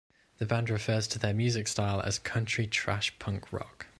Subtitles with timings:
[0.39, 3.85] The band refers to their music style as Country Trash Punk Rock.